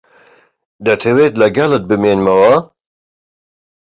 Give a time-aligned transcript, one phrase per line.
[0.85, 2.53] دەتەوێت لەگەڵت بمێنمەوە؟